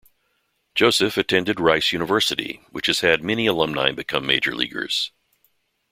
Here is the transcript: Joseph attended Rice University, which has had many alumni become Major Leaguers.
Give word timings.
Joseph 0.73 1.15
attended 1.15 1.59
Rice 1.59 1.91
University, 1.91 2.65
which 2.71 2.87
has 2.87 3.01
had 3.01 3.21
many 3.21 3.45
alumni 3.45 3.91
become 3.91 4.25
Major 4.25 4.55
Leaguers. 4.55 5.11